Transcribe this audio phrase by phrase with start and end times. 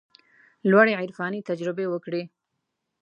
[0.69, 2.23] لوړې عرفاني تجربې وکړي.